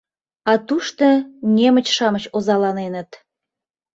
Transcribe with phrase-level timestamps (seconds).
[0.51, 1.07] А тушто
[1.55, 3.09] немыч-шамыч озаланеныт.